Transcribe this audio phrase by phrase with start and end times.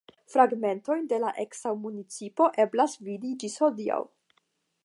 [0.35, 4.03] Fragmentojn de la eksa municipo eblas vidi ĝis hodiaŭ.